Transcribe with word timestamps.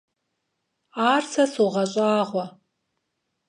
Ар 1.11 1.23
сэ 1.31 1.43
согъэщӏагъуэ. 1.53 2.45